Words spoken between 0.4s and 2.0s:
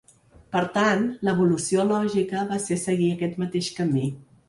Per tant, l’evolució